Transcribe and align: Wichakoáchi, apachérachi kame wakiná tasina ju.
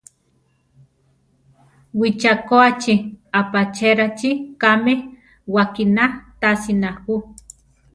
Wichakoáchi, 1.99 2.93
apachérachi 3.39 4.29
kame 4.61 4.93
wakiná 5.53 6.05
tasina 6.41 6.89
ju. 7.03 7.15